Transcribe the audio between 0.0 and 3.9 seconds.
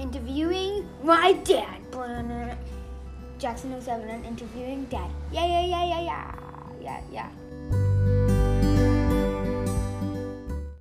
interviewing my dad. Uh, Jackson